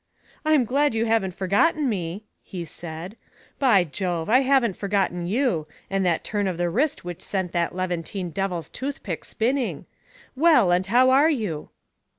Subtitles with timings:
[0.43, 3.15] "I'm glad you haven't forgotten me," he said.
[3.59, 4.31] "By Jove!
[4.31, 8.31] I haven't forgotten you, and that turn of the wrist which sent that Levan tine
[8.31, 9.85] devil's toothpick spinning.
[10.35, 11.69] Well, and how are you?"